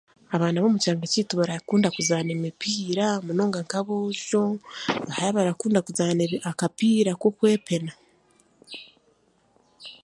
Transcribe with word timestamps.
Abaana 0.35 0.57
b'omukyanga 0.59 1.05
kyaitu 1.11 1.33
barakunda 1.41 1.87
kuzaana 1.95 2.31
emipiira 2.37 3.05
munonga 3.25 3.59
nka 3.65 3.77
aboojo, 3.81 4.43
hariho 5.13 5.31
abarakunda 5.33 5.79
kuzaana 5.85 6.21
ebi 6.25 6.37
akapiira 6.49 7.11
k'okwepena 7.19 7.93